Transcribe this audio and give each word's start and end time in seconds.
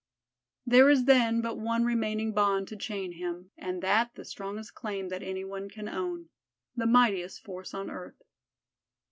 There 0.65 0.89
is 0.89 1.05
then 1.05 1.41
but 1.41 1.59
one 1.59 1.85
remaining 1.85 2.33
bond 2.33 2.67
to 2.69 2.75
chain 2.75 3.11
him, 3.19 3.51
and 3.55 3.83
that 3.83 4.15
the 4.15 4.25
strongest 4.25 4.73
claim 4.73 5.09
that 5.09 5.21
anything 5.21 5.69
can 5.69 5.87
own 5.87 6.29
the 6.75 6.87
mightiest 6.87 7.43
force 7.43 7.71
on 7.75 7.91
earth. 7.91 8.19